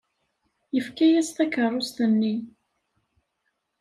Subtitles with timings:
[0.75, 2.35] Yefka-as takeṛṛust-nni.